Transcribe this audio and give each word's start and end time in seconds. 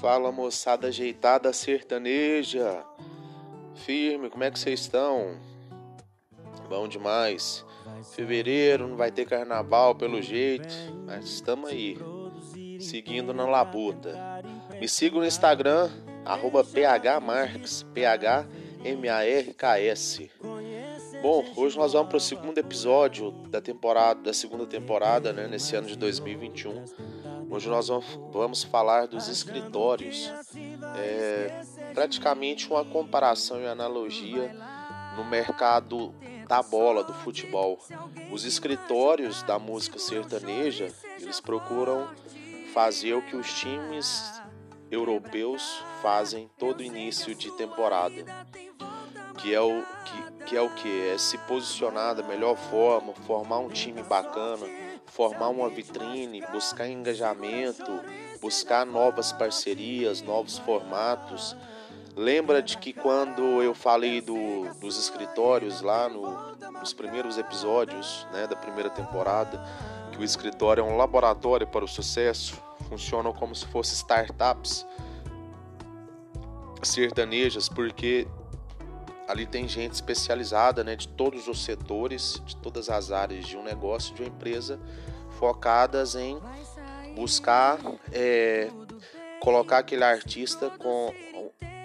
Fala 0.00 0.32
moçada 0.32 0.88
ajeitada 0.88 1.52
sertaneja. 1.52 2.84
Firme, 3.74 4.28
como 4.28 4.44
é 4.44 4.50
que 4.50 4.58
vocês 4.58 4.80
estão? 4.80 5.38
Bom 6.68 6.88
demais. 6.88 7.64
Fevereiro 8.14 8.88
não 8.88 8.96
vai 8.96 9.10
ter 9.10 9.24
carnaval 9.24 9.94
pelo 9.94 10.20
jeito, 10.20 10.74
mas 11.06 11.24
estamos 11.26 11.70
aí. 11.70 11.96
Seguindo 12.80 13.32
na 13.32 13.46
labuta. 13.46 14.42
Me 14.80 14.88
siga 14.88 15.16
no 15.16 15.24
Instagram, 15.24 15.90
arroba 16.24 16.64
phmarks, 16.64 17.84
P-H-M-A-R-K-S. 17.94 18.54
Bom, 21.22 21.44
hoje 21.56 21.78
nós 21.78 21.92
vamos 21.92 22.08
para 22.08 22.18
o 22.18 22.20
segundo 22.20 22.58
episódio 22.58 23.30
da 23.48 23.60
temporada, 23.60 24.20
da 24.20 24.34
segunda 24.34 24.66
temporada, 24.66 25.32
né, 25.32 25.46
nesse 25.46 25.74
ano 25.76 25.86
de 25.86 25.96
2021. 25.96 26.84
Hoje 27.54 27.68
nós 27.68 27.88
vamos 28.32 28.64
falar 28.64 29.06
dos 29.06 29.28
escritórios. 29.28 30.28
É 30.96 31.62
praticamente 31.94 32.68
uma 32.68 32.84
comparação 32.84 33.60
e 33.60 33.66
analogia 33.68 34.52
no 35.16 35.24
mercado 35.24 36.12
da 36.48 36.60
bola, 36.64 37.04
do 37.04 37.14
futebol. 37.14 37.78
Os 38.32 38.44
escritórios 38.44 39.44
da 39.44 39.56
música 39.56 40.00
sertaneja, 40.00 40.92
eles 41.20 41.38
procuram 41.38 42.08
fazer 42.72 43.14
o 43.14 43.22
que 43.22 43.36
os 43.36 43.54
times 43.54 44.32
europeus 44.90 45.80
fazem 46.02 46.50
todo 46.58 46.82
início 46.82 47.36
de 47.36 47.52
temporada 47.52 48.24
que 49.38 49.54
é 49.54 49.60
o 49.60 49.82
que, 50.04 50.44
que 50.46 50.56
é 50.56 50.60
o 50.60 50.70
que 50.70 51.08
é 51.08 51.18
se 51.18 51.36
posicionar 51.38 52.14
da 52.14 52.22
melhor 52.22 52.56
forma, 52.56 53.12
formar 53.26 53.58
um 53.58 53.68
time 53.68 54.02
bacana, 54.02 54.66
formar 55.06 55.48
uma 55.48 55.68
vitrine, 55.68 56.42
buscar 56.52 56.88
engajamento, 56.88 58.00
buscar 58.40 58.84
novas 58.84 59.32
parcerias, 59.32 60.22
novos 60.22 60.58
formatos. 60.58 61.56
Lembra 62.16 62.62
de 62.62 62.78
que 62.78 62.92
quando 62.92 63.62
eu 63.62 63.74
falei 63.74 64.20
do, 64.20 64.72
dos 64.80 64.98
escritórios 64.98 65.80
lá 65.80 66.08
no, 66.08 66.56
nos 66.78 66.92
primeiros 66.92 67.38
episódios 67.38 68.26
né, 68.32 68.46
da 68.46 68.54
primeira 68.54 68.90
temporada, 68.90 69.60
que 70.12 70.18
o 70.18 70.24
escritório 70.24 70.80
é 70.80 70.84
um 70.84 70.96
laboratório 70.96 71.66
para 71.66 71.84
o 71.84 71.88
sucesso, 71.88 72.56
funcionam 72.88 73.32
como 73.32 73.54
se 73.54 73.66
fossem 73.66 73.94
startups 73.94 74.86
sertanejas, 76.82 77.68
porque 77.68 78.28
ali 79.26 79.46
tem 79.46 79.66
gente 79.68 79.92
especializada 79.92 80.84
né, 80.84 80.96
de 80.96 81.08
todos 81.08 81.48
os 81.48 81.64
setores, 81.64 82.40
de 82.44 82.56
todas 82.56 82.88
as 82.88 83.10
áreas 83.10 83.46
de 83.46 83.56
um 83.56 83.62
negócio, 83.62 84.14
de 84.14 84.22
uma 84.22 84.28
empresa, 84.28 84.78
focadas 85.38 86.14
em 86.14 86.38
buscar 87.14 87.78
é, 88.12 88.70
colocar 89.40 89.78
aquele 89.78 90.04
artista 90.04 90.70
com 90.70 91.12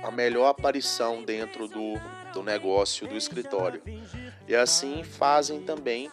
a 0.03 0.11
melhor 0.11 0.47
aparição 0.47 1.23
dentro 1.23 1.67
do, 1.67 1.93
do 2.33 2.41
negócio 2.41 3.07
do 3.07 3.15
escritório. 3.15 3.81
E 4.47 4.55
assim 4.55 5.03
fazem 5.03 5.61
também 5.61 6.09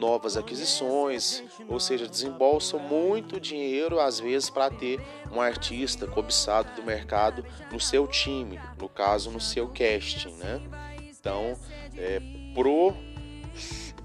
novas 0.00 0.36
aquisições, 0.36 1.44
ou 1.68 1.78
seja, 1.78 2.08
desembolsam 2.08 2.80
muito 2.80 3.38
dinheiro 3.38 4.00
às 4.00 4.18
vezes 4.18 4.48
para 4.48 4.70
ter 4.70 5.00
um 5.30 5.40
artista 5.40 6.06
cobiçado 6.06 6.74
do 6.74 6.82
mercado 6.82 7.44
no 7.70 7.78
seu 7.78 8.08
time, 8.08 8.58
no 8.78 8.88
caso 8.88 9.30
no 9.30 9.40
seu 9.40 9.68
casting, 9.68 10.32
né? 10.36 10.60
Então, 11.08 11.54
é, 11.96 12.20
pro 12.54 12.94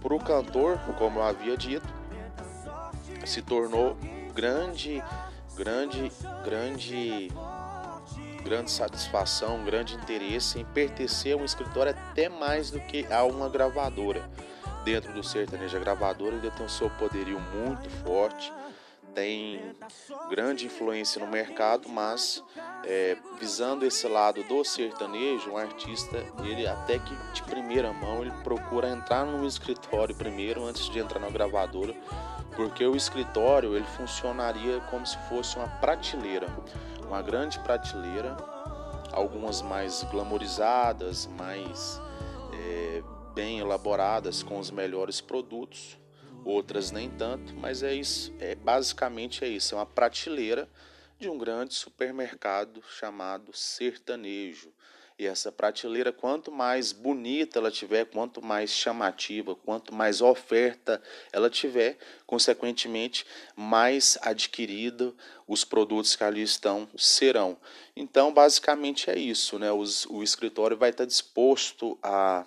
pro 0.01 0.19
cantor, 0.19 0.77
como 0.99 1.19
eu 1.19 1.23
havia 1.23 1.57
dito, 1.57 1.88
se 3.25 3.41
tornou 3.41 3.97
grande, 4.35 5.01
grande, 5.55 6.11
grande 6.43 7.31
grande 8.43 8.69
satisfação, 8.69 9.63
grande 9.66 9.95
interesse 9.95 10.59
em 10.59 10.66
pertencer 10.66 11.33
a 11.33 11.38
um 11.38 11.43
escritório 11.43 11.93
até 11.93 12.29
mais 12.29 12.69
do 12.69 12.79
que 12.79 13.11
a 13.11 13.23
uma 13.23 13.49
gravadora 13.49 14.29
dentro 14.85 15.12
do 15.12 15.23
sertanejo. 15.23 15.75
A 15.75 15.79
gravadora 15.79 16.35
ainda 16.35 16.51
tem 16.51 16.66
o 16.66 16.69
seu 16.69 16.90
poderio 16.91 17.40
muito 17.40 17.90
forte, 17.90 18.53
tem 19.13 19.75
grande 20.29 20.66
influência 20.66 21.23
no 21.23 21.31
mercado, 21.31 21.90
mas 21.90 22.44
é, 22.84 23.18
visando 23.40 23.85
esse 23.85 24.07
lado 24.07 24.44
do 24.44 24.63
sertanejo, 24.63 25.51
um 25.51 25.57
artista, 25.57 26.18
ele 26.44 26.68
até 26.68 27.00
que 27.00 27.16
de 27.34 27.41
primeira 27.44 27.91
mão, 27.91 28.22
ele 28.22 28.31
procura 28.44 28.90
entrar 28.90 29.25
no 29.25 29.46
escritório 29.47 30.13
primeiro 30.13 30.66
antes 30.66 30.90
de 30.90 31.00
entrar 31.00 31.19
na 31.19 31.29
gravadora, 31.29 31.96
porque 32.56 32.85
o 32.85 32.96
escritório 32.96 33.75
ele 33.75 33.85
funcionaria 33.97 34.79
como 34.91 35.06
se 35.06 35.17
fosse 35.29 35.57
uma 35.57 35.67
prateleira, 35.67 36.47
uma 37.07 37.22
grande 37.22 37.57
prateleira, 37.59 38.35
algumas 39.12 39.62
mais 39.62 40.03
glamorizadas, 40.12 41.28
mais 41.38 42.02
é, 42.53 43.03
bem 43.35 43.59
elaboradas 43.59 44.41
com 44.41 44.57
os 44.57 44.72
melhores 44.72 45.19
produtos, 45.19 46.00
outras 46.46 46.90
nem 46.90 47.09
tanto, 47.09 47.53
mas 47.53 47.84
é 47.84 47.94
isso, 47.94 48.34
é 48.40 48.56
basicamente 48.56 49.44
é 49.44 49.47
isso, 49.50 49.75
é 49.75 49.78
uma 49.78 49.85
prateleira 49.85 50.69
de 51.19 51.28
um 51.28 51.38
grande 51.38 51.73
supermercado 51.73 52.81
chamado 52.97 53.51
sertanejo. 53.53 54.72
E 55.19 55.25
essa 55.25 55.51
prateleira, 55.51 56.13
quanto 56.13 56.50
mais 56.50 56.94
bonita 56.94 57.59
ela 57.59 57.72
tiver, 57.72 58.06
quanto 58.06 58.41
mais 58.41 58.69
chamativa, 58.69 59.56
quanto 59.56 59.94
mais 59.94 60.22
oferta 60.22 61.02
ela 61.31 61.50
tiver, 61.50 61.97
consequentemente, 62.25 63.25
mais 63.56 64.17
adquirido 64.22 65.16
os 65.47 65.63
produtos 65.63 66.16
que 66.17 66.23
ali 66.23 66.41
estão 66.41 66.88
serão. 66.97 67.57
Então, 67.96 68.34
basicamente 68.34 69.09
é 69.09 69.17
isso, 69.17 69.57
né? 69.57 69.72
Os, 69.72 70.06
o 70.07 70.22
escritório 70.22 70.75
vai 70.75 70.90
estar 70.90 71.06
disposto 71.06 71.97
a 72.03 72.46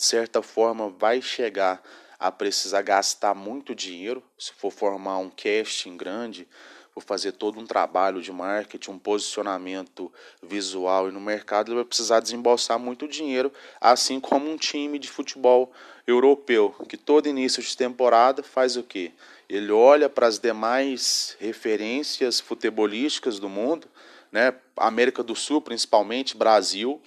de 0.00 0.06
certa 0.06 0.40
forma, 0.40 0.88
vai 0.88 1.20
chegar 1.20 1.82
a 2.18 2.32
precisar 2.32 2.80
gastar 2.80 3.34
muito 3.34 3.74
dinheiro 3.74 4.22
se 4.38 4.50
for 4.54 4.70
formar 4.70 5.18
um 5.18 5.28
casting 5.28 5.94
grande, 5.94 6.48
for 6.94 7.02
fazer 7.02 7.32
todo 7.32 7.60
um 7.60 7.66
trabalho 7.66 8.22
de 8.22 8.32
marketing, 8.32 8.92
um 8.92 8.98
posicionamento 8.98 10.10
visual 10.42 11.10
e 11.10 11.12
no 11.12 11.20
mercado, 11.20 11.68
ele 11.68 11.76
vai 11.76 11.84
precisar 11.84 12.20
desembolsar 12.20 12.78
muito 12.78 13.06
dinheiro, 13.06 13.52
assim 13.78 14.18
como 14.18 14.50
um 14.50 14.56
time 14.56 14.98
de 14.98 15.06
futebol 15.06 15.70
europeu, 16.06 16.74
que 16.88 16.96
todo 16.96 17.28
início 17.28 17.62
de 17.62 17.76
temporada 17.76 18.42
faz 18.42 18.78
o 18.78 18.82
quê? 18.82 19.12
Ele 19.50 19.70
olha 19.70 20.08
para 20.08 20.26
as 20.26 20.38
demais 20.38 21.36
referências 21.38 22.40
futebolísticas 22.40 23.38
do 23.38 23.50
mundo, 23.50 23.86
né? 24.32 24.54
América 24.78 25.22
do 25.22 25.36
Sul, 25.36 25.60
principalmente 25.60 26.38
Brasil, 26.38 27.02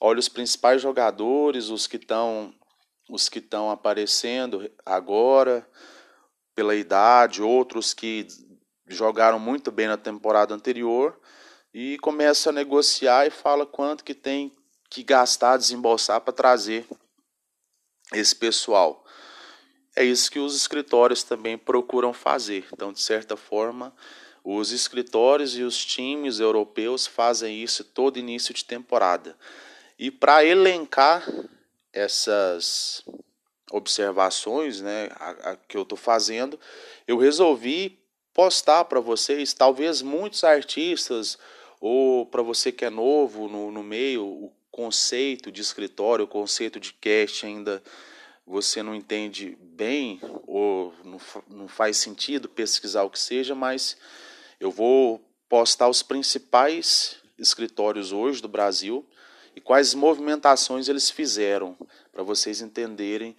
olha 0.00 0.18
os 0.18 0.28
principais 0.28 0.80
jogadores, 0.80 1.68
os 1.68 1.86
que 1.86 1.96
estão 1.96 2.54
os 3.08 3.28
que 3.28 3.40
estão 3.40 3.70
aparecendo 3.70 4.70
agora 4.86 5.68
pela 6.54 6.76
idade, 6.76 7.42
outros 7.42 7.92
que 7.92 8.26
jogaram 8.86 9.38
muito 9.38 9.70
bem 9.72 9.88
na 9.88 9.96
temporada 9.96 10.54
anterior 10.54 11.18
e 11.74 11.98
começa 11.98 12.50
a 12.50 12.52
negociar 12.52 13.26
e 13.26 13.30
fala 13.30 13.66
quanto 13.66 14.04
que 14.04 14.14
tem 14.14 14.54
que 14.88 15.02
gastar, 15.02 15.56
desembolsar 15.56 16.20
para 16.20 16.32
trazer 16.32 16.86
esse 18.12 18.34
pessoal. 18.34 19.04
É 19.96 20.04
isso 20.04 20.30
que 20.30 20.38
os 20.38 20.56
escritórios 20.56 21.22
também 21.22 21.58
procuram 21.58 22.12
fazer. 22.12 22.66
Então, 22.72 22.92
de 22.92 23.00
certa 23.00 23.36
forma, 23.36 23.94
os 24.44 24.72
escritórios 24.72 25.56
e 25.56 25.62
os 25.62 25.84
times 25.84 26.40
europeus 26.40 27.06
fazem 27.06 27.62
isso 27.62 27.84
todo 27.84 28.18
início 28.18 28.54
de 28.54 28.64
temporada. 28.64 29.36
E 30.00 30.10
para 30.10 30.42
elencar 30.42 31.30
essas 31.92 33.04
observações 33.70 34.80
né, 34.80 35.10
a, 35.14 35.50
a 35.50 35.56
que 35.56 35.76
eu 35.76 35.82
estou 35.82 35.98
fazendo, 35.98 36.58
eu 37.06 37.18
resolvi 37.18 38.02
postar 38.32 38.86
para 38.86 38.98
vocês, 38.98 39.52
talvez 39.52 40.00
muitos 40.00 40.42
artistas, 40.42 41.38
ou 41.78 42.24
para 42.24 42.40
você 42.40 42.72
que 42.72 42.86
é 42.86 42.88
novo 42.88 43.46
no, 43.46 43.70
no 43.70 43.82
meio, 43.82 44.24
o 44.24 44.52
conceito 44.70 45.52
de 45.52 45.60
escritório, 45.60 46.24
o 46.24 46.28
conceito 46.28 46.80
de 46.80 46.94
cast 46.94 47.44
ainda 47.44 47.82
você 48.46 48.82
não 48.82 48.94
entende 48.94 49.54
bem, 49.60 50.18
ou 50.46 50.94
não, 51.04 51.20
não 51.46 51.68
faz 51.68 51.98
sentido 51.98 52.48
pesquisar 52.48 53.02
o 53.02 53.10
que 53.10 53.18
seja, 53.18 53.54
mas 53.54 53.98
eu 54.58 54.70
vou 54.70 55.20
postar 55.46 55.90
os 55.90 56.02
principais 56.02 57.18
escritórios 57.38 58.12
hoje 58.12 58.40
do 58.40 58.48
Brasil 58.48 59.06
e 59.60 59.62
quais 59.62 59.92
movimentações 59.92 60.88
eles 60.88 61.10
fizeram, 61.10 61.76
para 62.10 62.22
vocês 62.22 62.62
entenderem 62.62 63.36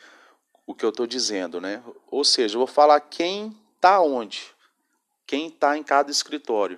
o 0.68 0.76
que 0.76 0.86
eu 0.86 0.90
estou 0.90 1.08
dizendo, 1.08 1.60
né? 1.60 1.84
Ou 2.12 2.24
seja, 2.24 2.54
eu 2.54 2.60
vou 2.60 2.68
falar 2.68 3.00
quem 3.00 3.58
está 3.76 4.00
onde, 4.00 4.44
quem 5.26 5.48
está 5.48 5.76
em 5.76 5.82
cada 5.82 6.12
escritório. 6.12 6.78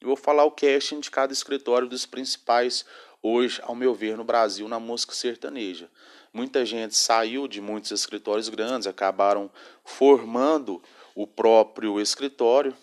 Eu 0.00 0.08
vou 0.08 0.16
falar 0.16 0.44
o 0.44 0.50
casting 0.50 0.98
de 0.98 1.08
cada 1.08 1.32
escritório 1.32 1.86
dos 1.86 2.04
principais 2.04 2.84
hoje, 3.22 3.60
ao 3.62 3.76
meu 3.76 3.94
ver, 3.94 4.16
no 4.16 4.24
Brasil, 4.24 4.66
na 4.66 4.80
música 4.80 5.14
sertaneja. 5.14 5.88
Muita 6.32 6.66
gente 6.66 6.96
saiu 6.96 7.46
de 7.46 7.60
muitos 7.60 7.92
escritórios 7.92 8.48
grandes, 8.48 8.88
acabaram 8.88 9.48
formando 9.84 10.82
o 11.14 11.28
próprio 11.28 12.00
escritório, 12.00 12.74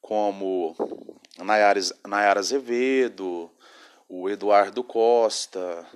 como 0.00 0.76
Nayara, 1.38 1.80
Nayara 2.06 2.38
Azevedo, 2.38 3.50
o 4.08 4.28
Eduardo 4.28 4.82
Costa, 4.84 5.86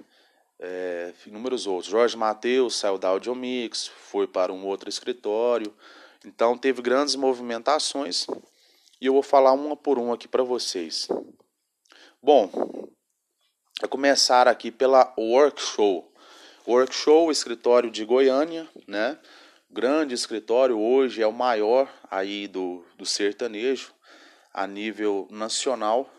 é, 0.58 1.12
inúmeros 1.26 1.66
outros. 1.66 1.90
Jorge 1.90 2.16
Matheus 2.16 2.76
saiu 2.76 2.98
da 2.98 3.08
Audiomix, 3.08 3.86
foi 3.86 4.26
para 4.26 4.52
um 4.52 4.66
outro 4.66 4.88
escritório. 4.88 5.74
Então 6.24 6.56
teve 6.56 6.82
grandes 6.82 7.14
movimentações 7.14 8.26
e 9.00 9.06
eu 9.06 9.14
vou 9.14 9.22
falar 9.22 9.52
uma 9.52 9.76
por 9.76 9.98
uma 9.98 10.14
aqui 10.14 10.28
para 10.28 10.42
vocês. 10.42 11.08
Bom, 12.22 12.50
a 13.82 13.88
começar 13.88 14.46
aqui 14.46 14.70
pela 14.70 15.14
Workshow. 15.18 16.12
Workshow, 16.68 17.30
escritório 17.30 17.90
de 17.90 18.04
Goiânia, 18.04 18.68
né? 18.86 19.18
Grande 19.70 20.14
escritório, 20.14 20.78
hoje 20.78 21.22
é 21.22 21.26
o 21.26 21.32
maior 21.32 21.90
aí 22.10 22.46
do, 22.46 22.84
do 22.98 23.06
sertanejo 23.06 23.94
a 24.52 24.66
nível 24.66 25.26
nacional. 25.30 26.10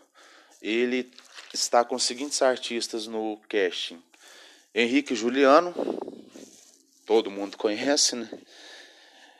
Ele 0.60 1.10
está 1.52 1.84
com 1.84 1.94
os 1.94 2.02
seguintes 2.02 2.40
artistas 2.42 3.06
no 3.06 3.38
casting: 3.48 4.02
Henrique 4.74 5.14
Juliano, 5.14 5.74
todo 7.04 7.30
mundo 7.30 7.56
conhece, 7.56 8.16
né? 8.16 8.28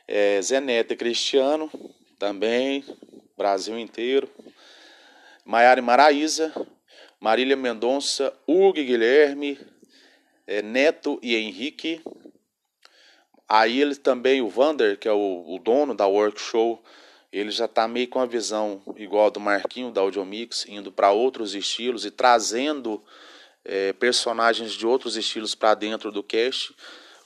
É, 0.06 0.40
Neto 0.60 0.94
Cristiano, 0.96 1.70
também, 2.18 2.84
Brasil 3.36 3.78
inteiro. 3.78 4.28
Maiara 5.44 5.82
Maraíza, 5.82 6.52
Marília 7.18 7.56
Mendonça, 7.56 8.32
Hugo 8.46 8.74
Guilherme, 8.74 9.58
é, 10.46 10.62
Neto 10.62 11.18
e 11.22 11.34
Henrique. 11.34 12.00
Aí 13.48 13.80
ele 13.80 13.96
também, 13.96 14.40
o 14.40 14.48
Vander, 14.48 14.98
que 14.98 15.08
é 15.08 15.12
o, 15.12 15.44
o 15.46 15.58
dono 15.58 15.94
da 15.94 16.06
Workshow, 16.06 16.82
ele 17.32 17.50
já 17.50 17.64
está 17.64 17.88
meio 17.88 18.08
com 18.08 18.20
a 18.20 18.26
visão 18.26 18.82
igual 18.96 19.30
do 19.30 19.40
Marquinho 19.40 19.90
da 19.90 20.02
Audiomix, 20.02 20.66
indo 20.68 20.92
para 20.92 21.10
outros 21.12 21.54
estilos 21.54 22.04
e 22.04 22.10
trazendo 22.10 23.02
é, 23.64 23.92
personagens 23.94 24.72
de 24.72 24.86
outros 24.86 25.16
estilos 25.16 25.54
para 25.54 25.74
dentro 25.74 26.12
do 26.12 26.22
cast, 26.22 26.74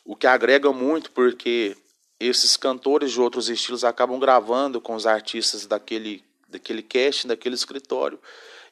o 0.05 0.15
que 0.15 0.29
agrega 0.29 0.73
muito 0.73 1.11
porque 1.11 1.77
esses 2.21 2.57
cantores 2.57 3.11
de 3.11 3.21
outros 3.21 3.49
estilos 3.49 3.83
acabam 3.83 4.19
gravando 4.19 4.81
com 4.81 4.95
os 4.95 5.07
artistas 5.07 5.67
daquele, 5.67 6.25
daquele 6.49 6.83
cast, 6.83 7.27
daquele 7.27 7.57
escritório, 7.57 8.21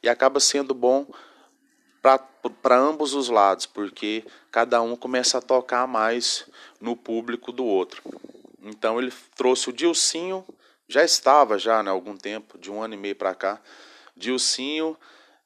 e 0.02 0.08
acaba 0.08 0.38
sendo 0.38 0.72
bom 0.72 1.06
para 2.62 2.78
ambos 2.78 3.14
os 3.14 3.28
lados, 3.28 3.66
porque 3.66 4.24
cada 4.52 4.80
um 4.82 4.94
começa 4.94 5.38
a 5.38 5.42
tocar 5.42 5.86
mais 5.88 6.46
no 6.80 6.94
público 6.94 7.50
do 7.50 7.64
outro. 7.64 8.02
Então 8.62 9.00
ele 9.00 9.12
trouxe 9.34 9.70
o 9.70 9.72
Dilcinho, 9.72 10.44
já 10.88 11.04
estava 11.04 11.58
já 11.58 11.78
há 11.78 11.82
né, 11.82 11.90
algum 11.90 12.16
tempo, 12.16 12.58
de 12.58 12.70
um 12.70 12.82
ano 12.82 12.94
e 12.94 12.96
meio 12.96 13.16
para 13.16 13.34
cá, 13.34 13.60
Dilcinho, 14.16 14.96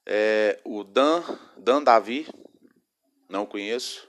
é, 0.05 0.59
o 0.65 0.85
Dan, 0.85 1.23
Dan 1.57 1.83
Davi, 1.83 2.27
não 3.29 3.47
conheço, 3.47 4.09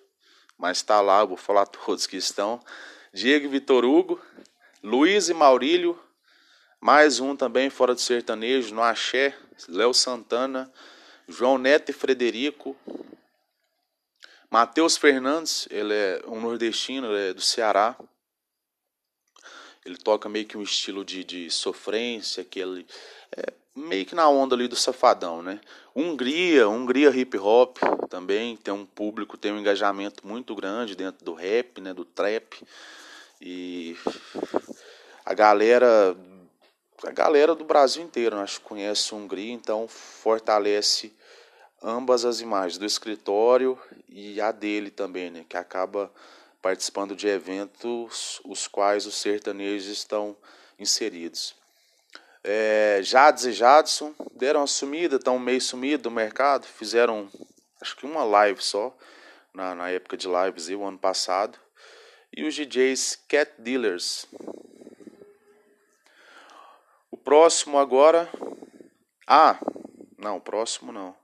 mas 0.57 0.77
está 0.77 1.01
lá, 1.01 1.23
vou 1.23 1.37
falar 1.37 1.65
todos 1.67 2.07
que 2.07 2.17
estão. 2.17 2.59
Diego 3.13 3.49
Vitor 3.49 3.85
Hugo, 3.85 4.21
Luiz 4.83 5.29
e 5.29 5.33
Maurílio, 5.33 5.99
mais 6.79 7.19
um 7.19 7.35
também 7.35 7.69
fora 7.69 7.93
do 7.93 7.99
sertanejo, 7.99 8.73
no 8.73 8.81
Axé, 8.81 9.35
Léo 9.67 9.93
Santana, 9.93 10.71
João 11.27 11.57
Neto 11.57 11.89
e 11.89 11.93
Frederico, 11.93 12.75
Matheus 14.49 14.97
Fernandes, 14.97 15.67
ele 15.69 15.93
é 15.93 16.21
um 16.25 16.41
nordestino, 16.41 17.07
ele 17.07 17.29
é 17.29 17.33
do 17.33 17.41
Ceará. 17.41 17.95
Ele 19.89 19.97
toca 19.97 20.29
meio 20.29 20.45
que 20.45 20.57
um 20.57 20.63
estilo 20.63 21.03
de, 21.03 21.23
de 21.23 21.49
sofrência, 21.49 22.43
que 22.43 22.59
ele 22.59 22.85
é 23.35 23.53
meio 23.75 24.05
que 24.05 24.15
na 24.15 24.29
onda 24.29 24.55
ali 24.55 24.67
do 24.67 24.75
safadão, 24.75 25.41
né? 25.41 25.59
Hungria, 25.95 26.67
Hungria 26.67 27.09
hip 27.09 27.37
hop 27.37 27.77
também 28.09 28.55
tem 28.57 28.73
um 28.73 28.85
público, 28.85 29.37
tem 29.37 29.51
um 29.51 29.59
engajamento 29.59 30.25
muito 30.27 30.53
grande 30.53 30.95
dentro 30.95 31.23
do 31.23 31.33
rap, 31.33 31.79
né, 31.79 31.93
do 31.93 32.05
trap. 32.05 32.61
E 33.41 33.95
a 35.25 35.33
galera 35.33 36.15
a 37.05 37.11
galera 37.11 37.55
do 37.55 37.63
Brasil 37.63 38.03
inteiro, 38.03 38.35
acho 38.37 38.59
que 38.59 38.65
conhece 38.65 39.15
Hungria, 39.15 39.53
então 39.53 39.87
fortalece 39.87 41.13
ambas 41.81 42.25
as 42.25 42.41
imagens 42.41 42.77
do 42.77 42.85
escritório 42.85 43.79
e 44.09 44.41
a 44.41 44.51
dele 44.51 44.91
também, 44.91 45.31
né, 45.31 45.45
que 45.47 45.55
acaba 45.55 46.11
participando 46.61 47.15
de 47.15 47.27
eventos 47.27 48.41
os 48.45 48.67
quais 48.67 49.05
os 49.05 49.15
sertanejos 49.15 49.87
estão 49.87 50.35
inseridos. 50.77 51.55
É, 52.43 52.99
Jades 53.03 53.45
e 53.45 53.51
Jadson 53.51 54.13
deram 54.33 54.61
uma 54.61 54.67
sumida, 54.67 55.17
estão 55.17 55.37
meio 55.37 55.61
sumidos 55.61 56.03
do 56.03 56.11
mercado, 56.11 56.65
fizeram 56.65 57.29
acho 57.81 57.95
que 57.95 58.05
uma 58.05 58.23
live 58.23 58.61
só, 58.61 58.95
na, 59.53 59.75
na 59.75 59.89
época 59.89 60.15
de 60.15 60.27
lives, 60.27 60.69
o 60.69 60.83
ano 60.83 60.97
passado 60.97 61.57
e 62.35 62.43
os 62.45 62.53
DJs 62.53 63.23
Cat 63.27 63.51
Dealers. 63.57 64.25
O 67.11 67.17
próximo 67.17 67.77
agora. 67.77 68.29
Ah, 69.27 69.59
não, 70.17 70.37
o 70.37 70.41
próximo 70.41 70.91
não. 70.91 71.15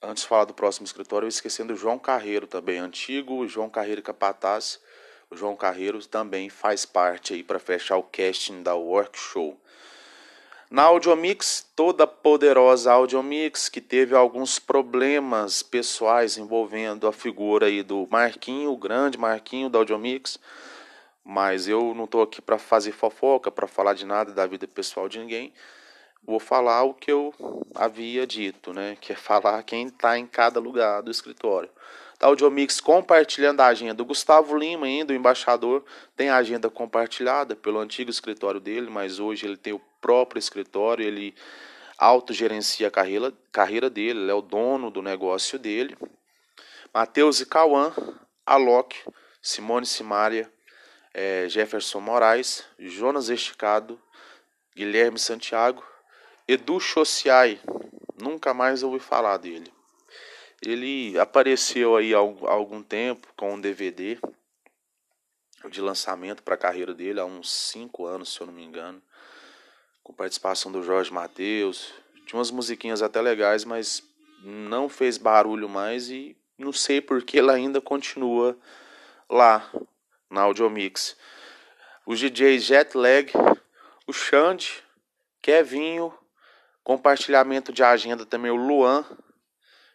Antes 0.00 0.22
de 0.22 0.28
falar 0.28 0.44
do 0.44 0.54
próximo 0.54 0.86
escritório, 0.86 1.26
eu 1.26 1.28
esquecendo 1.28 1.72
o 1.72 1.76
João 1.76 1.98
Carreiro 1.98 2.46
também, 2.46 2.78
antigo 2.78 3.48
João 3.48 3.68
Carreiro 3.68 4.00
Capataz. 4.00 4.80
O 5.28 5.36
João 5.36 5.56
Carreiro 5.56 5.98
também 6.06 6.48
faz 6.48 6.86
parte 6.86 7.34
aí 7.34 7.42
para 7.42 7.58
fechar 7.58 7.96
o 7.96 8.04
casting 8.04 8.62
da 8.62 8.76
Workshow. 8.76 9.60
Na 10.70 10.84
Audiomix, 10.84 11.66
toda 11.74 12.06
poderosa 12.06 12.92
Audiomix, 12.92 13.68
que 13.68 13.80
teve 13.80 14.14
alguns 14.14 14.60
problemas 14.60 15.64
pessoais 15.64 16.38
envolvendo 16.38 17.08
a 17.08 17.12
figura 17.12 17.66
aí 17.66 17.82
do 17.82 18.06
Marquinho, 18.08 18.70
o 18.70 18.76
grande 18.76 19.18
Marquinho 19.18 19.68
da 19.68 19.80
Audiomix, 19.80 20.38
mas 21.24 21.66
eu 21.66 21.92
não 21.92 22.04
estou 22.04 22.22
aqui 22.22 22.40
para 22.40 22.56
fazer 22.56 22.92
fofoca, 22.92 23.50
para 23.50 23.66
falar 23.66 23.94
de 23.94 24.06
nada 24.06 24.32
da 24.32 24.46
vida 24.46 24.68
pessoal 24.68 25.08
de 25.08 25.18
ninguém. 25.18 25.52
Vou 26.28 26.38
falar 26.38 26.82
o 26.82 26.92
que 26.92 27.10
eu 27.10 27.32
havia 27.74 28.26
dito, 28.26 28.74
né? 28.74 28.98
Que 29.00 29.14
é 29.14 29.16
falar 29.16 29.62
quem 29.62 29.86
está 29.86 30.18
em 30.18 30.26
cada 30.26 30.60
lugar 30.60 31.00
do 31.00 31.10
escritório. 31.10 31.70
Da 32.18 32.26
Audiomix 32.26 32.82
compartilhando 32.82 33.62
a 33.62 33.66
agenda. 33.68 33.94
do 33.94 34.04
Gustavo 34.04 34.54
Lima, 34.54 34.84
ainda 34.84 35.14
o 35.14 35.16
embaixador, 35.16 35.82
tem 36.14 36.28
a 36.28 36.36
agenda 36.36 36.68
compartilhada 36.68 37.56
pelo 37.56 37.78
antigo 37.78 38.10
escritório 38.10 38.60
dele, 38.60 38.90
mas 38.90 39.18
hoje 39.18 39.46
ele 39.46 39.56
tem 39.56 39.72
o 39.72 39.80
próprio 40.02 40.38
escritório, 40.38 41.02
ele 41.02 41.34
autogerencia 41.96 42.88
a 42.88 42.90
carreira, 42.90 43.32
carreira 43.50 43.88
dele, 43.88 44.20
ele 44.20 44.30
é 44.30 44.34
o 44.34 44.42
dono 44.42 44.90
do 44.90 45.00
negócio 45.00 45.58
dele. 45.58 45.96
Matheus 46.92 47.40
e 47.40 47.46
Cauã, 47.46 47.90
Alok, 48.44 48.94
Simone 49.40 49.86
Simária, 49.86 50.52
é, 51.14 51.48
Jefferson 51.48 52.00
Moraes, 52.00 52.66
Jonas 52.78 53.30
Esticado, 53.30 53.98
Guilherme 54.76 55.18
Santiago, 55.18 55.82
Edu 56.48 56.80
Chociai, 56.80 57.60
nunca 58.18 58.54
mais 58.54 58.82
ouvi 58.82 58.98
falar 58.98 59.36
dele. 59.36 59.70
Ele 60.64 61.18
apareceu 61.18 61.94
aí 61.94 62.14
há 62.14 62.18
algum 62.18 62.82
tempo 62.82 63.28
com 63.36 63.52
um 63.52 63.60
DVD 63.60 64.18
de 65.68 65.82
lançamento 65.82 66.42
para 66.42 66.54
a 66.54 66.58
carreira 66.58 66.94
dele, 66.94 67.20
há 67.20 67.24
uns 67.26 67.52
5 67.52 68.06
anos, 68.06 68.32
se 68.32 68.40
eu 68.40 68.46
não 68.46 68.54
me 68.54 68.64
engano 68.64 69.02
com 70.02 70.14
participação 70.14 70.72
do 70.72 70.82
Jorge 70.82 71.12
Matheus. 71.12 71.92
Tinha 72.24 72.38
umas 72.38 72.50
musiquinhas 72.50 73.02
até 73.02 73.20
legais, 73.20 73.62
mas 73.66 74.02
não 74.42 74.88
fez 74.88 75.18
barulho 75.18 75.68
mais 75.68 76.08
e 76.08 76.34
não 76.56 76.72
sei 76.72 77.02
porque 77.02 77.40
ela 77.40 77.52
ainda 77.52 77.78
continua 77.78 78.58
lá 79.28 79.70
na 80.30 80.40
Audiomix. 80.40 81.14
Os 82.06 82.18
DJs 82.18 82.62
Jetlag, 82.62 83.32
o 84.06 84.14
Xande, 84.14 84.82
Kevinho, 85.42 86.10
compartilhamento 86.88 87.70
de 87.70 87.84
agenda 87.84 88.24
também 88.24 88.50
o 88.50 88.56
Luan 88.56 89.04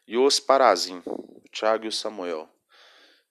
e 0.07 0.15
os 0.15 0.39
Parazin, 0.39 1.01
o 1.07 1.49
Thiago 1.51 1.85
e 1.85 1.87
o 1.87 1.91
Samuel, 1.91 2.47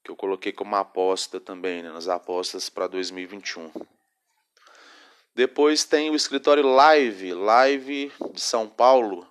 que 0.02 0.10
eu 0.10 0.16
coloquei 0.16 0.50
como 0.50 0.74
aposta 0.74 1.38
também, 1.38 1.80
né, 1.80 1.92
nas 1.92 2.08
apostas 2.08 2.68
para 2.68 2.88
2021. 2.88 3.70
Depois 5.32 5.84
tem 5.84 6.10
o 6.10 6.16
escritório 6.16 6.64
Live, 6.66 7.34
Live 7.34 8.12
de 8.32 8.40
São 8.40 8.68
Paulo, 8.68 9.24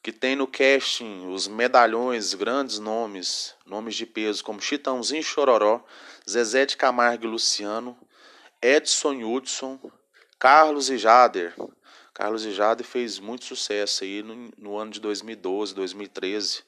que 0.00 0.12
tem 0.12 0.36
no 0.36 0.46
casting 0.46 1.26
os 1.26 1.48
medalhões, 1.48 2.32
grandes 2.32 2.78
nomes, 2.78 3.56
nomes 3.66 3.96
de 3.96 4.06
peso 4.06 4.44
como 4.44 4.62
Chitãozinho 4.62 5.24
Chororó, 5.24 5.84
Zezé 6.30 6.64
de 6.64 6.76
Camargo 6.76 7.24
e 7.24 7.28
Luciano, 7.28 7.98
Edson 8.62 9.14
Hudson, 9.24 9.80
Carlos 10.38 10.90
e 10.90 10.96
Jader. 10.96 11.52
Carlos 12.14 12.46
e 12.46 12.52
Jader 12.52 12.86
fez 12.86 13.18
muito 13.18 13.44
sucesso 13.44 14.04
aí 14.04 14.22
no, 14.22 14.48
no 14.56 14.78
ano 14.78 14.92
de 14.92 15.00
2012, 15.00 15.74
2013, 15.74 16.62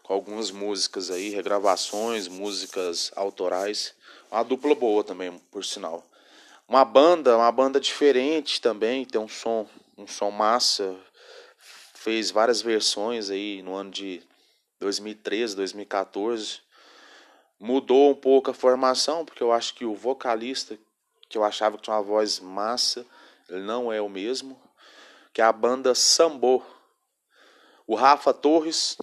com 0.00 0.14
algumas 0.14 0.52
músicas 0.52 1.10
aí, 1.10 1.30
regravações, 1.30 2.28
músicas 2.28 3.10
autorais. 3.16 3.94
Uma 4.30 4.44
dupla 4.44 4.76
boa 4.76 5.02
também, 5.02 5.36
por 5.50 5.64
sinal. 5.64 6.06
Uma 6.68 6.84
banda, 6.84 7.36
uma 7.36 7.50
banda 7.50 7.80
diferente 7.80 8.60
também, 8.60 9.04
tem 9.04 9.20
um 9.20 9.26
som, 9.26 9.68
um 9.98 10.06
som 10.06 10.30
massa, 10.30 10.96
fez 11.94 12.30
várias 12.30 12.62
versões 12.62 13.28
aí 13.28 13.62
no 13.62 13.74
ano 13.74 13.90
de 13.90 14.22
2013, 14.78 15.56
2014. 15.56 16.60
Mudou 17.58 18.12
um 18.12 18.14
pouco 18.14 18.52
a 18.52 18.54
formação, 18.54 19.24
porque 19.24 19.42
eu 19.42 19.50
acho 19.50 19.74
que 19.74 19.84
o 19.84 19.96
vocalista, 19.96 20.78
que 21.28 21.36
eu 21.36 21.42
achava 21.42 21.76
que 21.76 21.82
tinha 21.82 21.96
uma 21.96 22.02
voz 22.02 22.38
massa, 22.38 23.04
ele 23.48 23.62
não 23.62 23.92
é 23.92 24.00
o 24.00 24.08
mesmo, 24.08 24.56
que 25.36 25.42
é 25.42 25.44
a 25.44 25.52
banda 25.52 25.94
Sambo. 25.94 26.64
O 27.86 27.94
Rafa 27.94 28.32
Torres, 28.32 28.96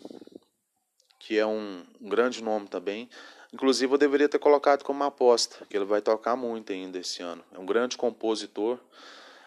que 1.19 1.37
é 1.37 1.45
um, 1.45 1.85
um 2.01 2.09
grande 2.09 2.41
nome 2.41 2.67
também, 2.67 3.07
Inclusive, 3.53 3.93
eu 3.93 3.99
deveria 3.99 4.27
ter 4.27 4.39
colocado 4.39 4.83
como 4.83 5.03
aposta, 5.03 5.63
que 5.69 5.77
ele 5.77 5.85
vai 5.85 6.01
tocar 6.01 6.35
muito 6.35 6.73
ainda 6.73 6.97
esse 6.97 7.21
ano. 7.21 7.45
É 7.51 7.59
um 7.59 7.67
grande 7.67 7.95
compositor. 7.95 8.79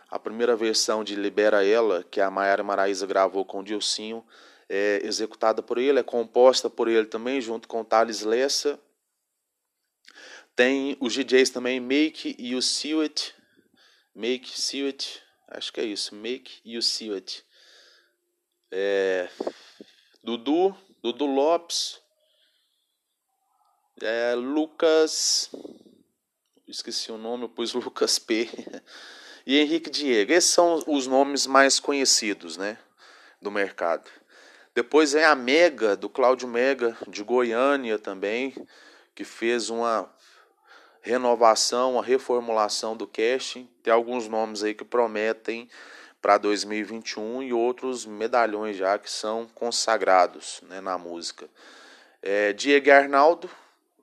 A 0.09 0.17
primeira 0.17 0.55
versão 0.55 1.03
de 1.03 1.17
Libera 1.17 1.67
Ela, 1.67 2.05
que 2.05 2.21
a 2.21 2.31
Maiara 2.31 2.63
Maraíza 2.63 3.05
gravou 3.05 3.45
com 3.45 3.59
o 3.59 3.65
Dilcinho, 3.65 4.25
é 4.69 5.01
executada 5.03 5.61
por 5.61 5.79
ele, 5.79 5.99
é 5.99 6.05
composta 6.05 6.71
por 6.71 6.87
ele 6.87 7.07
também, 7.07 7.41
junto 7.41 7.67
com 7.67 7.81
o 7.81 7.85
Thales 7.85 8.23
Lessa. 8.23 8.79
Tem 10.55 10.97
os 11.01 11.13
DJs 11.13 11.51
também, 11.51 11.81
Make 11.81 12.37
e 12.39 12.55
o 12.55 12.61
It. 13.03 13.35
Make, 14.15 14.53
It. 14.85 15.26
Acho 15.49 15.73
que 15.73 15.81
é 15.81 15.85
isso, 15.85 16.15
Make 16.15 16.77
o 16.77 16.83
See 16.83 17.13
It. 17.13 17.45
É, 18.71 19.29
Dudu, 20.23 20.77
Dudu 21.03 21.25
Lopes, 21.27 22.01
é, 24.03 24.35
Lucas. 24.35 25.51
Esqueci 26.67 27.13
o 27.13 27.17
nome, 27.17 27.45
eu 27.45 27.49
pus 27.49 27.73
Lucas 27.75 28.19
P. 28.19 28.51
e 29.47 29.57
Henrique 29.59 29.89
Diego. 29.89 30.33
Esses 30.33 30.51
são 30.51 30.83
os 30.87 31.07
nomes 31.07 31.47
mais 31.47 31.79
conhecidos 31.79 32.57
né, 32.57 32.77
do 33.41 33.51
mercado. 33.51 34.11
Depois 34.75 35.15
é 35.15 35.25
a 35.25 35.35
Mega, 35.35 35.97
do 35.97 36.09
Cláudio 36.09 36.49
Mega, 36.49 36.97
de 37.09 37.23
Goiânia 37.23 37.99
também, 37.99 38.53
que 39.15 39.25
fez 39.25 39.71
uma 39.71 40.13
renovação, 41.07 41.93
uma 41.93 42.03
reformulação 42.03 42.97
do 42.97 43.07
casting. 43.07 43.69
Tem 43.81 43.93
alguns 43.93 44.27
nomes 44.27 44.65
aí 44.65 44.75
que 44.75 44.85
prometem 44.85 45.71
para 46.21 46.37
2021 46.37 47.45
e 47.45 47.53
outros 47.53 48.05
medalhões 48.05 48.77
já 48.77 48.99
que 48.99 49.09
são 49.09 49.47
consagrados 49.55 50.61
né, 50.63 50.81
na 50.81 50.99
música. 50.99 51.49
É, 52.21 52.53
Diego 52.53 52.91
Arnaldo, 52.91 53.49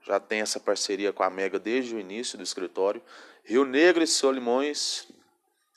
já 0.01 0.17
tem 0.17 0.39
essa 0.39 0.61
parceria 0.61 1.11
com 1.11 1.23
a 1.23 1.29
Mega 1.29 1.59
desde 1.59 1.93
o 1.93 1.99
início 1.99 2.37
do 2.37 2.43
escritório. 2.43 3.01
Rio 3.43 3.65
Negro 3.65 4.01
e 4.01 4.07
Solimões, 4.07 5.11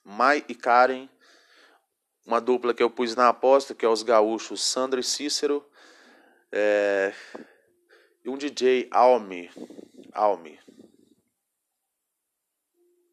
Mai 0.04 0.45
e 0.49 0.54
Karen, 0.54 1.09
uma 2.25 2.40
dupla 2.40 2.73
que 2.73 2.85
eu 2.85 2.90
pus 2.90 3.16
na 3.16 3.30
aposta, 3.30 3.75
que 3.75 3.85
é 3.85 3.88
os 3.88 4.04
gaúchos 4.04 4.62
Sandro 4.62 5.00
e 5.00 5.02
Cícero, 5.02 5.66
é, 6.52 7.12
e 8.25 8.28
um 8.28 8.37
DJ 8.37 8.87
Almi, 8.92 9.50
Almi. 10.12 10.56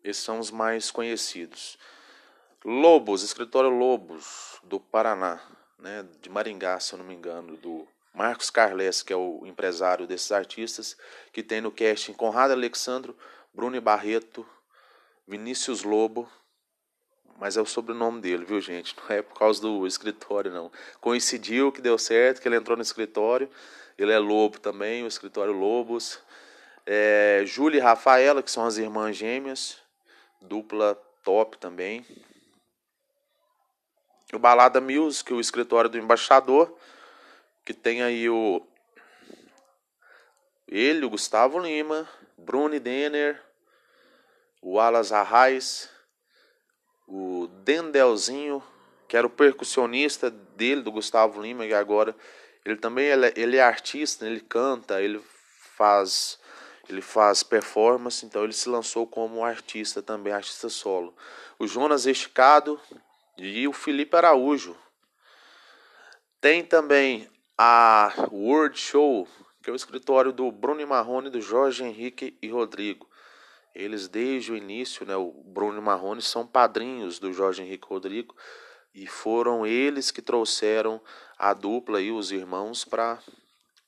Esses 0.03 0.23
são 0.23 0.39
os 0.39 0.51
mais 0.51 0.91
conhecidos. 0.91 1.77
Lobos, 2.65 3.23
escritório 3.23 3.69
Lobos, 3.69 4.59
do 4.63 4.79
Paraná, 4.79 5.41
né, 5.79 6.05
de 6.21 6.29
Maringá, 6.29 6.79
se 6.79 6.93
eu 6.93 6.99
não 6.99 7.05
me 7.05 7.13
engano, 7.13 7.57
do 7.57 7.87
Marcos 8.13 8.49
Carles, 8.49 9.01
que 9.01 9.11
é 9.11 9.15
o 9.15 9.45
empresário 9.45 10.05
desses 10.05 10.31
artistas, 10.31 10.97
que 11.31 11.41
tem 11.41 11.61
no 11.61 11.71
casting 11.71 12.13
Conrado 12.13 12.51
Alexandro, 12.51 13.17
Bruno 13.53 13.79
Barreto, 13.81 14.45
Vinícius 15.27 15.83
Lobo, 15.83 16.29
mas 17.39 17.57
é 17.57 17.61
o 17.61 17.65
sobrenome 17.65 18.21
dele, 18.21 18.45
viu 18.45 18.61
gente? 18.61 18.95
Não 18.97 19.15
é 19.15 19.21
por 19.21 19.37
causa 19.37 19.61
do 19.61 19.85
escritório, 19.87 20.51
não. 20.51 20.71
Coincidiu 21.01 21.71
que 21.71 21.81
deu 21.81 21.97
certo, 21.97 22.41
que 22.41 22.47
ele 22.47 22.55
entrou 22.55 22.77
no 22.77 22.83
escritório. 22.83 23.49
Ele 23.97 24.11
é 24.11 24.19
Lobo 24.19 24.59
também, 24.59 25.03
o 25.03 25.07
escritório 25.07 25.51
Lobos. 25.51 26.19
É, 26.85 27.43
Júlia 27.45 27.79
e 27.79 27.81
Rafaela, 27.81 28.43
que 28.43 28.51
são 28.51 28.65
as 28.65 28.77
irmãs 28.77 29.17
gêmeas, 29.17 29.77
dupla 30.43 30.95
top 31.23 31.57
também. 31.57 32.05
O 34.31 34.39
Balada 34.39 34.79
Music, 34.79 35.33
o 35.33 35.39
escritório 35.39 35.89
do 35.89 35.97
embaixador 35.97 36.77
que 37.65 37.73
tem 37.73 38.03
aí 38.03 38.29
o 38.29 38.61
ele, 40.67 41.05
o 41.05 41.09
Gustavo 41.09 41.59
Lima, 41.59 42.09
Bruni 42.37 42.79
Denner, 42.79 43.41
o 44.61 44.79
Alas 44.79 45.11
Arraes, 45.11 45.89
o 47.07 47.47
Dendelzinho, 47.63 48.63
que 49.07 49.15
era 49.15 49.27
o 49.27 49.29
percussionista 49.29 50.31
dele, 50.31 50.81
do 50.81 50.91
Gustavo 50.91 51.41
Lima, 51.41 51.65
e 51.65 51.73
agora 51.73 52.15
ele 52.65 52.77
também 52.77 53.05
ele 53.05 53.27
é, 53.27 53.33
ele 53.35 53.57
é 53.57 53.61
artista, 53.61 54.25
ele 54.25 54.39
canta, 54.39 55.01
ele 55.01 55.21
faz 55.75 56.39
ele 56.89 57.01
faz 57.01 57.43
performance, 57.43 58.25
então 58.25 58.43
ele 58.43 58.53
se 58.53 58.67
lançou 58.67 59.07
como 59.07 59.43
artista 59.43 60.01
também, 60.01 60.33
artista 60.33 60.69
solo. 60.69 61.15
O 61.57 61.67
Jonas 61.67 62.05
Esticado 62.05 62.79
e 63.37 63.67
o 63.67 63.73
Felipe 63.73 64.15
Araújo. 64.15 64.75
Tem 66.41 66.63
também 66.63 67.29
a 67.57 68.11
World 68.31 68.77
Show, 68.77 69.27
que 69.63 69.69
é 69.69 69.73
o 69.73 69.75
escritório 69.75 70.33
do 70.33 70.51
Bruno 70.51 70.85
Marrone, 70.85 71.29
do 71.29 71.39
Jorge 71.39 71.83
Henrique 71.83 72.37
e 72.41 72.49
Rodrigo. 72.49 73.09
Eles, 73.73 74.07
desde 74.07 74.51
o 74.51 74.57
início, 74.57 75.05
né, 75.05 75.15
o 75.15 75.31
Bruno 75.31 75.81
Marrone 75.81 76.21
são 76.21 76.45
padrinhos 76.45 77.17
do 77.17 77.31
Jorge 77.31 77.63
Henrique 77.63 77.87
e 77.87 77.89
Rodrigo 77.89 78.35
e 78.93 79.07
foram 79.07 79.65
eles 79.65 80.11
que 80.11 80.21
trouxeram 80.21 81.01
a 81.37 81.53
dupla 81.53 81.99
e 81.99 82.11
os 82.11 82.31
irmãos 82.31 82.85
para 82.85 83.19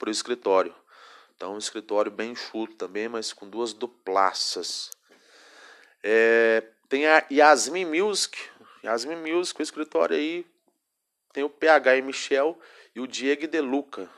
o 0.03 0.09
escritório. 0.09 0.73
Então, 1.35 1.55
um 1.55 1.57
escritório 1.57 2.11
bem 2.11 2.31
enxuto 2.31 2.75
também, 2.75 3.09
mas 3.09 3.33
com 3.33 3.49
duas 3.49 3.73
duplaças. 3.73 4.89
É, 6.01 6.63
tem 6.87 7.07
a 7.07 7.25
Yasmin 7.31 7.85
Music. 7.85 8.37
Yasmin 8.83 9.17
Music, 9.17 9.59
o 9.59 9.63
escritório 9.63 10.15
aí 10.15 10.45
tem 11.33 11.43
o 11.43 11.49
PH 11.49 11.97
e 11.97 12.01
Michel 12.01 12.57
e 12.95 13.01
o 13.01 13.07
Diego 13.07 13.45
De 13.47 13.59
Luca. 13.59 14.09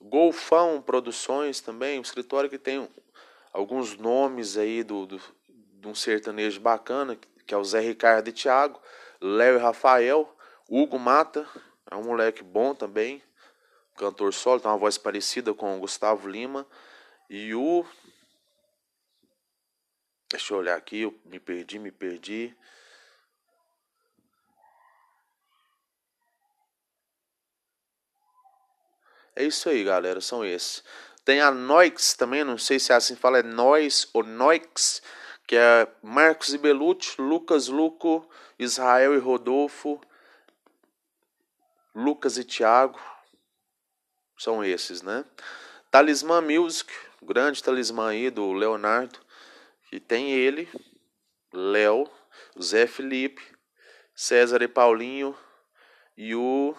Golfão 0.00 0.80
Produções 0.80 1.60
também, 1.60 1.98
um 1.98 2.02
escritório 2.02 2.48
que 2.48 2.56
tem 2.56 2.88
alguns 3.52 3.96
nomes 3.98 4.56
aí 4.56 4.82
do, 4.82 5.04
do, 5.04 5.20
de 5.48 5.86
um 5.86 5.94
sertanejo 5.94 6.60
bacana, 6.60 7.18
que 7.46 7.52
é 7.52 7.56
o 7.58 7.64
Zé 7.64 7.80
Ricardo 7.80 8.28
e 8.28 8.32
Thiago, 8.32 8.80
Léo 9.20 9.56
e 9.56 9.60
Rafael, 9.60 10.34
Hugo 10.66 10.98
Mata, 10.98 11.46
é 11.90 11.94
um 11.94 12.04
moleque 12.04 12.42
bom 12.42 12.74
também, 12.74 13.22
cantor 13.98 14.32
solo, 14.32 14.60
tem 14.60 14.70
uma 14.70 14.78
voz 14.78 14.96
parecida 14.96 15.52
com 15.52 15.76
o 15.76 15.80
Gustavo 15.80 16.28
Lima, 16.28 16.66
e 17.28 17.54
o. 17.54 17.84
Deixa 20.30 20.54
eu 20.54 20.58
olhar 20.58 20.76
aqui, 20.76 21.00
eu 21.00 21.18
me 21.24 21.40
perdi, 21.40 21.78
me 21.78 21.90
perdi. 21.90 22.56
É 29.34 29.44
isso 29.44 29.68
aí, 29.68 29.84
galera, 29.84 30.20
são 30.20 30.44
esses. 30.44 30.82
Tem 31.24 31.40
a 31.40 31.50
Noix 31.50 32.14
também, 32.14 32.42
não 32.42 32.58
sei 32.58 32.78
se 32.78 32.92
é 32.92 32.96
assim 32.96 33.14
fala, 33.14 33.38
é 33.38 33.42
Nois 33.42 34.08
ou 34.12 34.24
Noix, 34.24 35.02
que 35.46 35.56
é 35.56 35.86
Marcos 36.02 36.54
e 36.54 36.58
Belucci, 36.58 37.20
Lucas 37.20 37.68
Luco, 37.68 38.28
Israel 38.58 39.14
e 39.14 39.18
Rodolfo, 39.18 40.00
Lucas 41.94 42.38
e 42.38 42.44
Thiago. 42.44 42.98
São 44.38 44.64
esses, 44.64 45.02
né? 45.02 45.24
Talismã 45.90 46.40
Music, 46.40 46.92
grande 47.22 47.62
talismã 47.62 48.10
aí 48.10 48.30
do 48.30 48.52
Leonardo, 48.52 49.18
que 49.88 49.98
tem 49.98 50.30
ele, 50.30 50.68
Léo, 51.52 52.08
Zé 52.62 52.86
Felipe, 52.86 53.42
César 54.14 54.62
e 54.62 54.68
Paulinho 54.68 55.36
e 56.16 56.34
o 56.34 56.76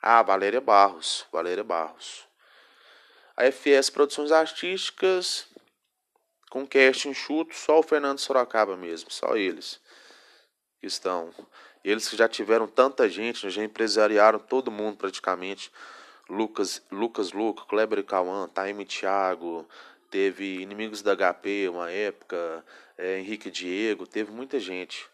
ah, 0.00 0.22
Valéria 0.22 0.60
Barros, 0.60 1.26
Valéria 1.32 1.64
Barros. 1.64 2.26
A 3.36 3.44
FS 3.50 3.90
Produções 3.90 4.32
Artísticas, 4.32 5.46
com 6.50 6.66
cast 6.66 7.08
enxuto, 7.08 7.54
só 7.54 7.78
o 7.78 7.82
Fernando 7.82 8.18
Sorocaba 8.18 8.76
mesmo, 8.76 9.10
só 9.10 9.36
eles 9.36 9.80
que 10.80 10.86
estão. 10.86 11.32
Eles 11.84 12.08
que 12.08 12.16
já 12.16 12.28
tiveram 12.28 12.66
tanta 12.66 13.08
gente, 13.08 13.48
já 13.50 13.62
empresariaram 13.62 14.38
todo 14.38 14.70
mundo 14.70 14.96
praticamente. 14.96 15.70
Lucas, 16.28 16.82
Lucas 16.90 17.32
Luca, 17.32 17.64
Kleber 17.64 18.04
Cauã, 18.04 18.48
Taime 18.48 18.84
Thiago, 18.84 19.66
teve 20.10 20.60
Inimigos 20.60 21.02
da 21.02 21.16
HP 21.16 21.68
uma 21.68 21.90
época, 21.90 22.64
é, 22.96 23.18
Henrique 23.18 23.50
Diego, 23.50 24.06
teve 24.06 24.30
muita 24.30 24.60
gente. 24.60 25.08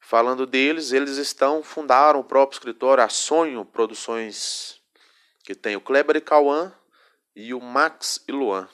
Falando 0.00 0.46
deles, 0.46 0.92
eles 0.92 1.16
estão 1.16 1.62
fundaram 1.62 2.20
o 2.20 2.24
próprio 2.24 2.56
escritório 2.56 3.02
a 3.02 3.08
Sonho 3.08 3.64
Produções, 3.64 4.80
que 5.42 5.54
tem 5.54 5.76
o 5.76 5.80
Kleber 5.80 6.16
e 6.16 6.20
Cauã 6.20 6.72
e 7.34 7.54
o 7.54 7.60
Max 7.60 8.22
e 8.28 8.32
Luan. 8.32 8.68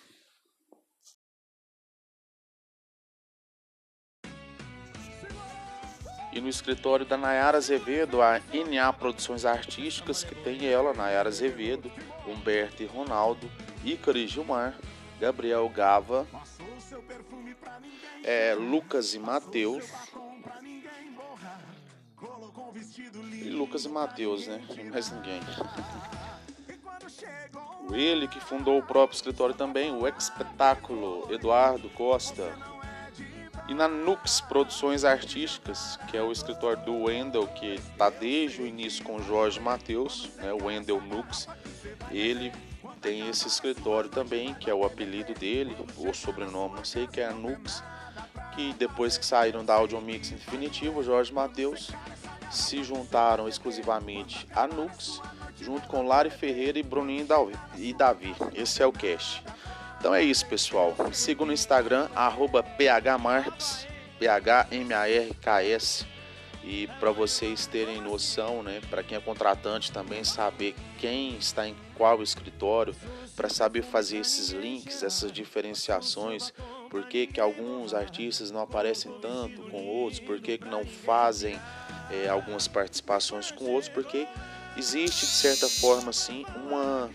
E 6.32 6.40
no 6.40 6.48
escritório 6.48 7.04
da 7.04 7.16
Nayara 7.16 7.58
Azevedo, 7.58 8.22
a 8.22 8.40
NA 8.52 8.92
Produções 8.92 9.44
Artísticas, 9.44 10.22
que 10.22 10.34
tem 10.34 10.66
ela, 10.66 10.94
Nayara 10.94 11.28
Azevedo, 11.28 11.90
Humberto 12.26 12.82
e 12.82 12.86
Ronaldo, 12.86 13.50
Ícaro 13.84 14.16
e 14.16 14.26
Gilmar, 14.28 14.76
Gabriel 15.18 15.68
Gava, 15.68 16.26
é, 18.22 18.54
Lucas 18.54 19.14
e 19.14 19.18
Matheus. 19.18 19.84
E 23.32 23.50
Lucas 23.50 23.84
e 23.84 23.88
Matheus, 23.88 24.46
né? 24.46 24.62
Mais 24.90 25.10
ninguém. 25.10 25.40
Ele 27.92 28.28
que 28.28 28.38
fundou 28.38 28.78
o 28.78 28.82
próprio 28.82 29.16
escritório 29.16 29.54
também, 29.54 29.92
o 29.92 30.06
Espetáculo, 30.06 31.26
Eduardo 31.32 31.88
Costa. 31.90 32.54
E 33.70 33.74
na 33.74 33.86
Nux 33.86 34.40
Produções 34.40 35.04
Artísticas, 35.04 35.96
que 36.08 36.16
é 36.16 36.22
o 36.22 36.32
escritório 36.32 36.84
do 36.84 37.04
Wendel, 37.04 37.46
que 37.46 37.74
está 37.74 38.10
desde 38.10 38.60
o 38.60 38.66
início 38.66 39.04
com 39.04 39.14
o 39.14 39.22
Jorge 39.22 39.60
Matheus, 39.60 40.28
né, 40.38 40.52
o 40.52 40.64
Wendel 40.64 41.00
Nux. 41.00 41.46
Ele 42.10 42.52
tem 43.00 43.28
esse 43.28 43.46
escritório 43.46 44.10
também, 44.10 44.54
que 44.54 44.68
é 44.68 44.74
o 44.74 44.84
apelido 44.84 45.32
dele, 45.34 45.76
o 45.96 46.12
sobrenome, 46.12 46.78
não 46.78 46.84
sei, 46.84 47.06
que 47.06 47.20
é 47.20 47.28
a 47.28 47.32
Nux, 47.32 47.80
que 48.56 48.72
depois 48.72 49.16
que 49.16 49.24
saíram 49.24 49.64
da 49.64 49.74
Audio 49.74 50.00
Mix 50.00 50.30
Definitivo, 50.30 50.98
o 50.98 51.04
Jorge 51.04 51.32
Matheus 51.32 51.92
se 52.50 52.82
juntaram 52.82 53.46
exclusivamente 53.46 54.48
a 54.52 54.66
Nux, 54.66 55.22
junto 55.60 55.86
com 55.86 56.02
Lari 56.02 56.30
Ferreira 56.30 56.76
e 56.76 56.82
Bruninho 56.82 57.24
e 57.76 57.92
Davi. 57.94 58.34
Esse 58.52 58.82
é 58.82 58.86
o 58.86 58.92
cast. 58.92 59.44
Então 60.00 60.14
é 60.14 60.22
isso, 60.22 60.46
pessoal. 60.46 60.96
Siga 61.12 61.44
no 61.44 61.52
Instagram, 61.52 62.08
phmarks, 62.08 63.86
P-H-M-A-R-K-S. 64.18 66.06
E 66.64 66.86
para 66.98 67.10
vocês 67.10 67.66
terem 67.66 68.00
noção, 68.00 68.62
né, 68.62 68.80
para 68.88 69.02
quem 69.02 69.18
é 69.18 69.20
contratante 69.20 69.92
também 69.92 70.24
saber 70.24 70.74
quem 70.98 71.36
está 71.36 71.68
em 71.68 71.76
qual 71.94 72.22
escritório, 72.22 72.94
para 73.36 73.50
saber 73.50 73.82
fazer 73.82 74.18
esses 74.18 74.50
links, 74.50 75.02
essas 75.02 75.32
diferenciações, 75.32 76.52
por 76.90 77.06
que, 77.06 77.26
que 77.26 77.40
alguns 77.40 77.92
artistas 77.92 78.50
não 78.50 78.60
aparecem 78.60 79.12
tanto 79.20 79.62
com 79.70 79.86
outros, 79.86 80.20
por 80.20 80.40
que, 80.40 80.58
que 80.58 80.68
não 80.68 80.84
fazem 80.84 81.58
é, 82.10 82.28
algumas 82.28 82.66
participações 82.66 83.50
com 83.50 83.66
outros, 83.66 83.88
porque 83.88 84.26
existe 84.76 85.26
de 85.26 85.32
certa 85.32 85.68
forma 85.68 86.10
assim 86.10 86.44
uma, 86.56 87.10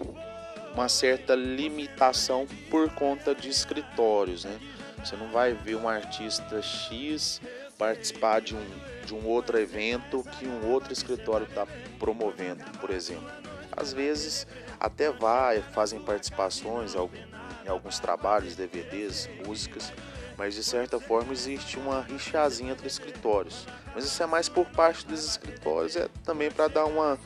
uma 0.76 0.90
certa 0.90 1.34
limitação 1.34 2.46
por 2.70 2.90
conta 2.92 3.34
de 3.34 3.50
escritórios, 3.50 4.44
né? 4.44 4.60
Você 5.00 5.16
não 5.16 5.30
vai 5.30 5.54
ver 5.54 5.76
um 5.76 5.88
artista 5.88 6.62
X 6.62 7.42
participar 7.78 8.42
de 8.42 8.56
um, 8.56 8.66
de 9.06 9.14
um 9.14 9.26
outro 9.26 9.58
evento 9.58 10.24
que 10.38 10.46
um 10.46 10.70
outro 10.70 10.92
escritório 10.92 11.48
está 11.48 11.66
promovendo, 11.98 12.64
por 12.80 12.90
exemplo. 12.90 13.30
Às 13.72 13.94
vezes 13.94 14.46
até 14.80 15.12
vai, 15.12 15.62
fazem 15.62 16.02
participações 16.02 16.94
em 16.94 17.70
alguns 17.70 18.00
trabalhos, 18.00 18.56
DVDs, 18.56 19.30
músicas, 19.46 19.94
mas 20.38 20.56
de 20.56 20.64
certa 20.64 21.00
forma 21.00 21.32
existe 21.32 21.78
uma 21.78 22.02
rixazinha 22.02 22.74
entre 22.74 22.88
escritórios. 22.88 23.66
Mas 23.94 24.04
isso 24.04 24.22
é 24.22 24.26
mais 24.26 24.50
por 24.50 24.66
parte 24.66 25.06
dos 25.06 25.24
escritórios, 25.24 25.96
é 25.96 26.10
também 26.26 26.52
para 26.52 26.68
dar 26.68 26.86
uma, 26.86 27.18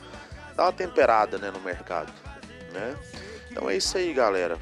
dar 0.54 0.64
uma 0.66 0.72
temperada 0.72 1.36
né, 1.38 1.50
no 1.50 1.60
mercado. 1.60 2.12
Né? 2.72 2.96
Então 3.50 3.68
é 3.68 3.76
isso 3.76 3.96
aí, 3.98 4.12
galera. 4.12 4.58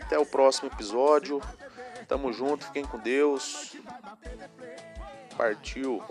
Até 0.00 0.18
o 0.18 0.26
próximo 0.26 0.68
episódio. 0.68 1.40
Tamo 2.08 2.32
junto, 2.32 2.66
fiquem 2.66 2.84
com 2.84 2.98
Deus. 2.98 3.76
Partiu. 5.36 6.02